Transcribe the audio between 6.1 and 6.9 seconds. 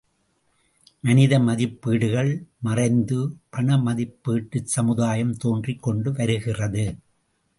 வருகிறது.